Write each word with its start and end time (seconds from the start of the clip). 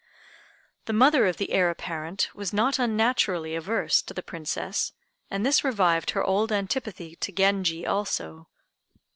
The 0.85 0.93
mother 0.97 1.27
of 1.27 1.37
the 1.37 1.51
Heir 1.51 1.69
apparent 1.69 2.29
was 2.33 2.51
not 2.51 2.79
unnaturally 2.79 3.53
averse 3.53 4.01
to 4.01 4.15
the 4.15 4.23
Princess, 4.23 4.93
and 5.29 5.45
this 5.45 5.63
revived 5.63 6.09
her 6.17 6.23
old 6.23 6.51
antipathy 6.51 7.15
to 7.17 7.31
Genji 7.31 7.85
also. 7.85 8.47